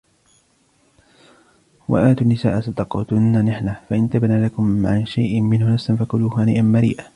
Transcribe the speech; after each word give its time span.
وآتوا 1.89 2.21
النساء 2.25 2.59
صدقاتهن 2.61 3.45
نحلة 3.45 3.79
فإن 3.89 4.07
طبن 4.07 4.43
لكم 4.45 4.85
عن 4.85 5.05
شيء 5.05 5.41
منه 5.41 5.73
نفسا 5.73 5.95
فكلوه 5.95 6.43
هنيئا 6.43 6.61
مريئا 6.61 7.05